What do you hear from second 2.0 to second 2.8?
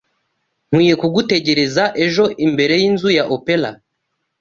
ejo imbere